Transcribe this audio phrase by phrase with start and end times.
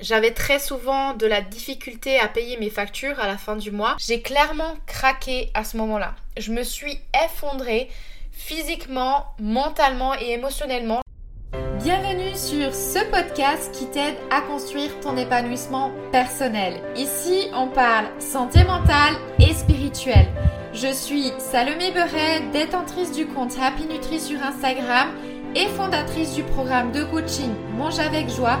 [0.00, 3.96] J'avais très souvent de la difficulté à payer mes factures à la fin du mois.
[3.98, 6.14] J'ai clairement craqué à ce moment-là.
[6.38, 7.90] Je me suis effondrée
[8.32, 11.02] physiquement, mentalement et émotionnellement.
[11.82, 16.80] Bienvenue sur ce podcast qui t'aide à construire ton épanouissement personnel.
[16.96, 20.28] Ici, on parle santé mentale et spirituelle.
[20.72, 25.10] Je suis Salomé Beret, détentrice du compte Happy Nutri sur Instagram
[25.54, 28.60] et fondatrice du programme de coaching Mange avec joie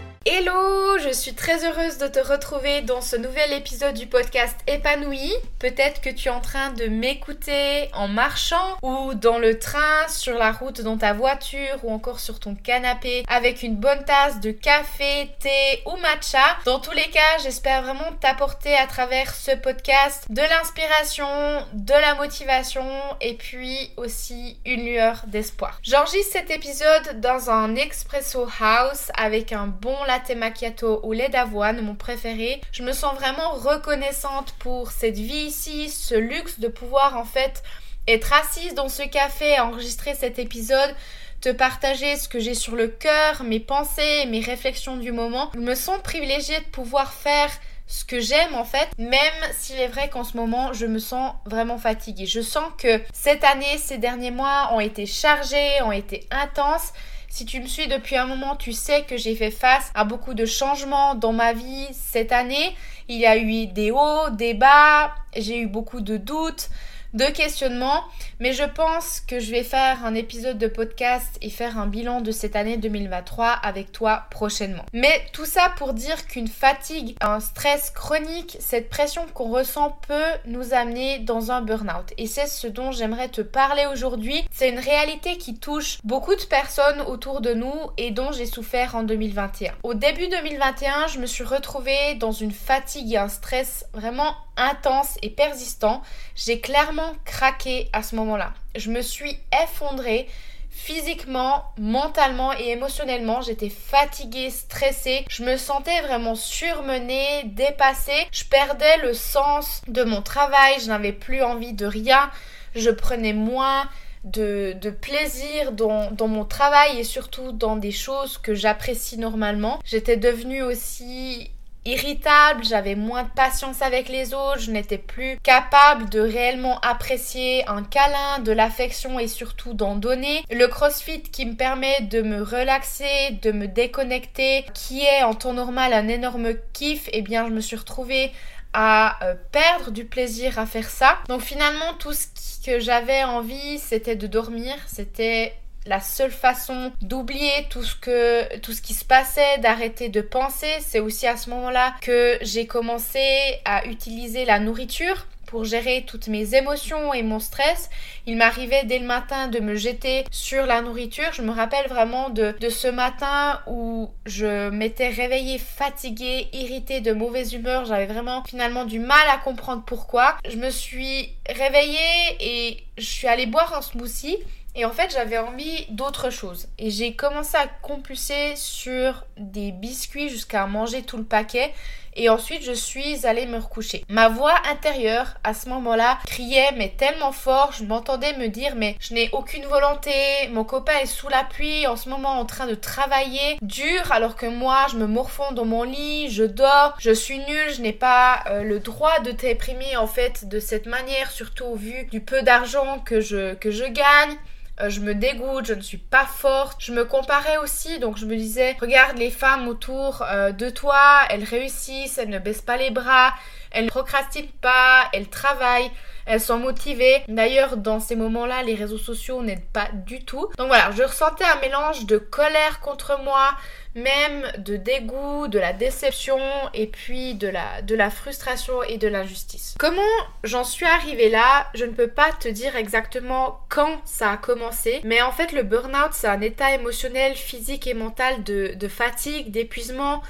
[0.23, 5.33] Hello, je suis très heureuse de te retrouver dans ce nouvel épisode du podcast Épanoui.
[5.57, 10.37] Peut-être que tu es en train de m'écouter en marchant ou dans le train, sur
[10.37, 14.51] la route dans ta voiture ou encore sur ton canapé avec une bonne tasse de
[14.51, 16.55] café, thé ou matcha.
[16.65, 22.13] Dans tous les cas, j'espère vraiment t'apporter à travers ce podcast de l'inspiration, de la
[22.13, 22.85] motivation
[23.21, 25.79] et puis aussi une lueur d'espoir.
[25.81, 31.81] J'enregistre cet épisode dans un expresso house avec un bon latte macchiato ou lait d'avoine,
[31.81, 32.61] mon préféré.
[32.71, 37.63] Je me sens vraiment reconnaissante pour cette vie ici, ce luxe de pouvoir en fait
[38.07, 40.95] être assise dans ce café, enregistrer cet épisode
[41.39, 45.49] te partager ce que j'ai sur le cœur, mes pensées, mes réflexions du moment.
[45.55, 47.49] Je me sens privilégiée de pouvoir faire
[47.87, 49.19] ce que j'aime en fait, même
[49.57, 52.27] s'il est vrai qu'en ce moment je me sens vraiment fatiguée.
[52.27, 56.93] Je sens que cette année, ces derniers mois ont été chargés, ont été intenses
[57.31, 60.33] si tu me suis depuis un moment, tu sais que j'ai fait face à beaucoup
[60.33, 62.75] de changements dans ma vie cette année.
[63.07, 66.69] Il y a eu des hauts, des bas, j'ai eu beaucoup de doutes,
[67.13, 68.03] de questionnements,
[68.39, 72.21] mais je pense que je vais faire un épisode de podcast et faire un bilan
[72.21, 74.85] de cette année 2023 avec toi prochainement.
[74.93, 80.15] Mais tout ça pour dire qu'une fatigue, un stress chronique, cette pression qu'on ressent peut
[80.45, 82.13] nous amener dans un burn-out.
[82.17, 84.43] Et c'est ce dont j'aimerais te parler aujourd'hui.
[84.51, 88.95] C'est une réalité qui touche beaucoup de personnes autour de nous et dont j'ai souffert
[88.95, 89.73] en 2021.
[89.83, 95.17] Au début 2021, je me suis retrouvée dans une fatigue et un stress vraiment intense
[95.21, 96.01] et persistant.
[96.35, 98.53] J'ai clairement craqué à ce moment-là.
[98.75, 100.27] Je me suis effondrée
[100.69, 103.41] physiquement, mentalement et émotionnellement.
[103.41, 105.25] J'étais fatiguée, stressée.
[105.29, 108.27] Je me sentais vraiment surmenée, dépassée.
[108.31, 110.79] Je perdais le sens de mon travail.
[110.79, 112.31] Je n'avais plus envie de rien.
[112.75, 113.89] Je prenais moins
[114.23, 119.79] de, plaisir dans, dans, mon travail et surtout dans des choses que j'apprécie normalement.
[119.83, 121.51] J'étais devenue aussi
[121.85, 127.67] irritable, j'avais moins de patience avec les autres, je n'étais plus capable de réellement apprécier
[127.67, 130.43] un câlin, de l'affection et surtout d'en donner.
[130.51, 135.53] Le crossfit qui me permet de me relaxer, de me déconnecter, qui est en temps
[135.53, 138.31] normal un énorme kiff, et eh bien je me suis retrouvée
[138.73, 141.17] à euh, perdre du plaisir à faire ça.
[141.27, 142.27] Donc finalement tout ce
[142.65, 145.55] que j'avais envie c'était de dormir, c'était
[145.85, 150.71] la seule façon d'oublier tout ce que tout ce qui se passait, d'arrêter de penser,
[150.81, 153.19] c'est aussi à ce moment-là que j'ai commencé
[153.65, 157.89] à utiliser la nourriture pour gérer toutes mes émotions et mon stress.
[158.25, 161.33] Il m'arrivait dès le matin de me jeter sur la nourriture.
[161.33, 167.11] Je me rappelle vraiment de, de ce matin où je m'étais réveillée fatiguée, irritée, de
[167.11, 167.83] mauvaise humeur.
[167.83, 170.37] J'avais vraiment finalement du mal à comprendre pourquoi.
[170.49, 174.37] Je me suis réveillée et je suis allée boire un smoothie.
[174.73, 176.67] Et en fait, j'avais envie d'autre chose.
[176.79, 181.73] Et j'ai commencé à compulser sur des biscuits jusqu'à manger tout le paquet.
[182.13, 184.03] Et ensuite, je suis allée me recoucher.
[184.09, 187.73] Ma voix intérieure, à ce moment-là, criait, mais tellement fort.
[187.77, 190.11] Je m'entendais me dire, mais je n'ai aucune volonté.
[190.51, 194.35] Mon copain est sous la pluie, en ce moment en train de travailler dur, alors
[194.35, 197.93] que moi, je me morfonds dans mon lit, je dors, je suis nulle, je n'ai
[197.93, 202.19] pas euh, le droit de t'exprimer en fait de cette manière, surtout au vu du
[202.21, 204.37] peu d'argent que je gagne.
[204.81, 206.83] Euh, je me dégoûte, je ne suis pas forte.
[206.83, 211.21] Je me comparais aussi, donc je me disais, regarde les femmes autour euh, de toi,
[211.29, 213.33] elles réussissent, elles ne baissent pas les bras,
[213.71, 215.91] elles ne procrastinent pas, elles travaillent,
[216.31, 217.23] elles sont motivées.
[217.27, 220.47] D'ailleurs, dans ces moments-là, les réseaux sociaux n'aident pas du tout.
[220.57, 223.51] Donc voilà, je ressentais un mélange de colère contre moi,
[223.95, 226.39] même de dégoût, de la déception
[226.73, 229.75] et puis de la, frustration et de l'injustice.
[229.77, 230.01] Comment
[230.45, 235.01] j'en suis arrivée là Je ne peux pas te dire exactement quand ça a commencé,
[235.03, 240.21] mais en fait le burn-out c'est un état émotionnel, physique et mental de, fatigue, d'épuisement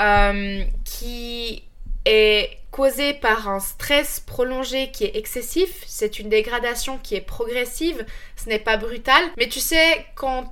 [0.00, 1.64] euh, qui
[2.04, 2.49] est
[2.80, 8.06] causé par un stress prolongé qui est excessif, c'est une dégradation qui est progressive,
[8.36, 10.50] ce n'est pas brutal, mais tu sais, quand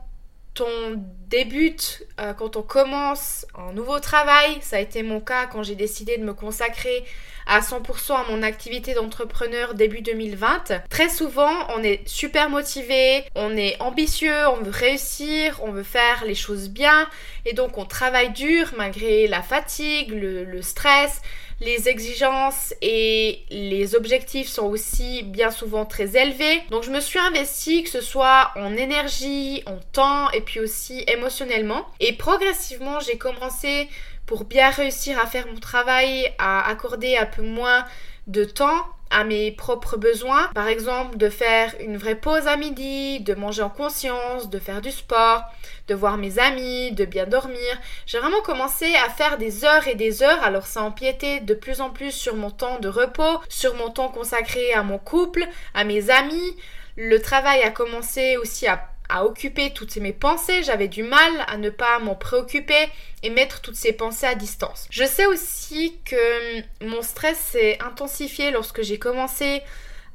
[0.60, 5.62] on débute, euh, quand on commence un nouveau travail, ça a été mon cas quand
[5.62, 7.02] j'ai décidé de me consacrer
[7.46, 10.82] à 100% à mon activité d'entrepreneur début 2020.
[10.90, 16.24] Très souvent, on est super motivé, on est ambitieux, on veut réussir, on veut faire
[16.26, 17.08] les choses bien.
[17.46, 21.22] Et donc on travaille dur malgré la fatigue, le, stress,
[21.60, 26.62] les exigences et les objectifs sont aussi bien souvent très élevés.
[26.70, 31.04] Donc je me suis investie que ce soit en énergie, en temps et puis aussi
[31.08, 31.86] émotionnellement.
[32.00, 33.88] Et progressivement, j'ai commencé
[34.26, 37.84] pour bien réussir à faire mon travail, à accorder un peu moins
[38.26, 40.48] de temps à mes propres besoins.
[40.54, 44.80] Par exemple, de faire une vraie pause à midi, de manger en conscience, de faire
[44.80, 45.42] du sport,
[45.88, 47.78] de voir mes amis, de bien dormir.
[48.06, 51.80] J'ai vraiment commencé à faire des heures et des heures, alors ça empiétait de plus
[51.80, 55.84] en plus sur mon temps de repos, sur mon temps consacré à mon couple, à
[55.84, 56.56] mes amis.
[56.96, 61.56] Le travail a commencé aussi à à occuper toutes mes pensées, j'avais du mal à
[61.56, 62.88] ne pas m'en préoccuper
[63.22, 64.86] et mettre toutes ces pensées à distance.
[64.90, 69.62] Je sais aussi que mon stress s'est intensifié lorsque j'ai commencé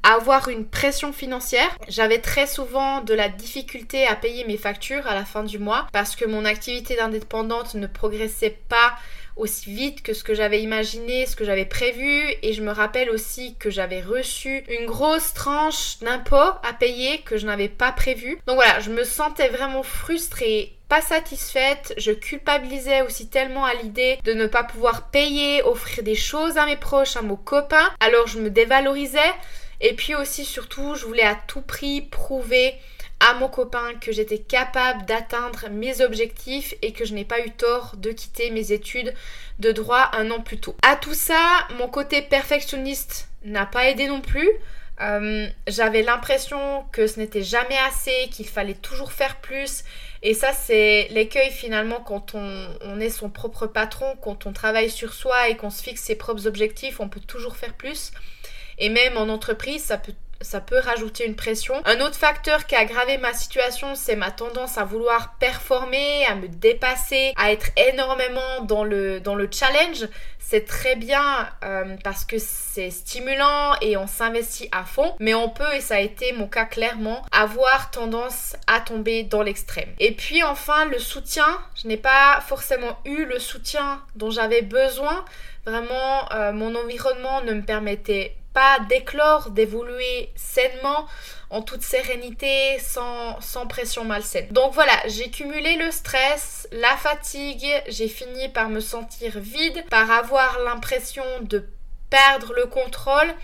[0.04, 1.76] à avoir une pression financière.
[1.88, 5.86] J'avais très souvent de la difficulté à payer mes factures à la fin du mois
[5.92, 8.94] parce que mon activité d'indépendante ne progressait pas
[9.36, 12.22] aussi vite que ce que j'avais imaginé, ce que j'avais prévu.
[12.42, 17.36] Et je me rappelle aussi que j'avais reçu une grosse tranche d'impôt à payer que
[17.36, 18.38] je n'avais pas prévu.
[18.46, 24.18] Donc voilà, je me sentais vraiment frustrée pas satisfaite, je culpabilisais aussi tellement à l'idée
[24.22, 28.26] de ne pas pouvoir payer, offrir des choses à mes proches, à mes copains, alors
[28.26, 29.32] je me dévalorisais.
[29.80, 32.74] Et puis aussi surtout je voulais à tout prix prouver
[33.24, 37.50] à mon copain que j'étais capable d'atteindre mes objectifs et que je n'ai pas eu
[37.50, 39.14] tort de quitter mes études
[39.60, 40.76] de droit un an plus tôt.
[40.82, 44.50] À tout ça, mon côté perfectionniste n'a pas aidé non plus.
[45.00, 49.84] Euh, j'avais l'impression que ce n'était jamais assez, qu'il fallait toujours faire plus.
[50.22, 54.90] Et ça, c'est l'écueil finalement quand on, on, est son propre patron, quand on travaille
[54.90, 58.12] sur soi et qu'on se fixe ses propres objectifs, on peut toujours faire plus.
[58.78, 61.74] Et même en entreprise, ça peut ça peut rajouter une pression.
[61.84, 66.34] Un autre facteur qui a aggravé ma situation, c'est ma tendance à vouloir performer, à
[66.34, 69.20] me dépasser, à être énormément dans le,
[69.50, 70.08] challenge.
[70.38, 75.48] C'est très bien euh, parce que c'est stimulant et on s'investit à fond, mais on
[75.48, 79.88] peut, et ça a été mon cas clairement, avoir tendance à tomber dans l'extrême.
[79.98, 81.46] Et puis enfin, le soutien.
[81.74, 85.24] Je n'ai pas forcément eu le soutien dont j'avais besoin.
[85.66, 91.06] Vraiment, euh, mon environnement ne me permettait pas d'éclore, d'évoluer sainement,
[91.50, 94.48] en toute sérénité, sans, sans pression malsaine.
[94.50, 100.10] Donc voilà, j'ai cumulé le stress, la fatigue, j'ai fini par me sentir vide, par
[100.10, 101.68] avoir l'impression de
[102.08, 103.34] perdre le contrôle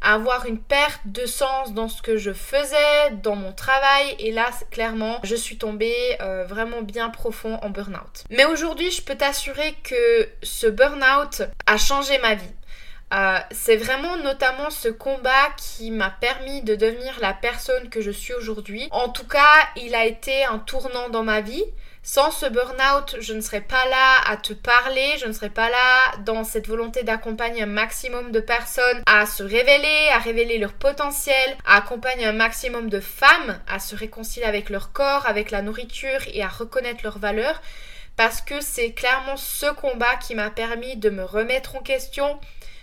[0.00, 4.14] avoir une perte de sens dans ce que je faisais, dans mon travail.
[4.18, 8.24] Et là, clairement, je suis tombée euh, vraiment bien profond en burn-out.
[8.30, 12.52] Mais aujourd'hui, je peux t'assurer que ce burn-out a changé ma vie.
[13.14, 18.10] Euh, c'est vraiment notamment ce combat qui m'a permis de devenir la personne que je
[18.10, 18.88] suis aujourd'hui.
[18.90, 21.64] En tout cas, il a été un tournant dans ma vie.
[22.02, 25.68] Sans ce burn-out, je ne serais pas là à te parler, je ne serais pas
[25.68, 30.72] là dans cette volonté d'accompagner un maximum de personnes à se révéler, à révéler leur
[30.72, 35.60] potentiel, à accompagner un maximum de femmes à se réconcilier avec leur corps, avec la
[35.60, 37.60] nourriture et à reconnaître leurs valeurs.
[38.16, 42.40] Parce que c'est clairement ce combat qui m'a permis de me remettre en question,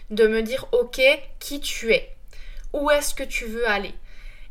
[0.10, 1.02] de me dire ok,
[1.40, 2.16] qui tu es
[2.74, 3.94] Où est-ce que tu veux aller?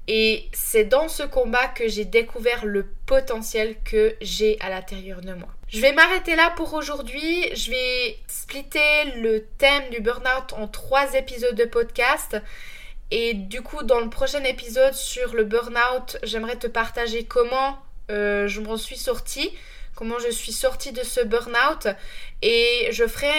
[0.07, 5.33] Et c'est dans ce combat que j'ai découvert le potentiel que j'ai à l'intérieur de
[5.33, 5.49] moi.
[5.69, 7.55] Je vais m'arrêter là pour aujourd'hui.
[7.55, 12.37] Je vais splitter le thème du burn-out en trois épisodes de podcast.
[13.11, 17.79] Et du coup, dans le prochain épisode sur le burn-out, j'aimerais te partager comment
[18.11, 19.51] euh, je m'en suis sortie,
[19.95, 21.89] comment je suis sortie de ce burn-out.
[22.43, 23.33] Et je ferai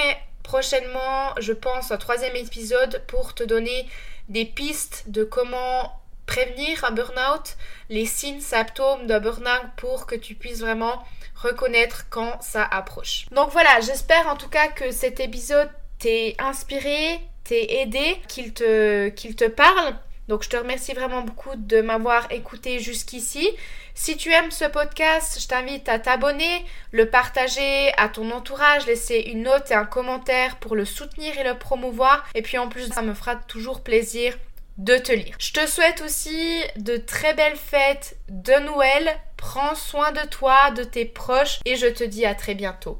[0.45, 3.89] prochainement, je pense, un troisième épisode pour te donner
[4.29, 5.91] des pistes de comment
[6.27, 7.57] prévenir un burn-out,
[7.89, 11.03] les signes, symptômes d'un burn-out pour que tu puisses vraiment
[11.35, 13.25] reconnaître quand ça approche.
[13.31, 19.09] Donc voilà, j'espère en tout cas que cet épisode t'ait inspiré, t'ait aidé, qu'il te,
[19.09, 19.95] qu'il te parle.
[20.27, 23.47] Donc je te remercie vraiment beaucoup de m'avoir écouté jusqu'ici.
[23.93, 29.17] Si tu aimes ce podcast, je t'invite à t'abonner, le partager à ton entourage, laisser
[29.27, 32.25] une note et un commentaire pour le soutenir et le promouvoir.
[32.35, 34.35] Et puis en plus, ça me fera toujours plaisir
[34.77, 35.35] de te lire.
[35.39, 39.15] Je te souhaite aussi de très belles fêtes de Noël.
[39.37, 42.93] Prends soin de toi, de tes proches et je te dis à très bientôt.